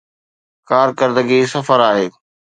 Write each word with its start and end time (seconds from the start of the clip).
ڪارڪردگي 0.69 1.39
صفر 1.53 1.79
آهي. 1.89 2.07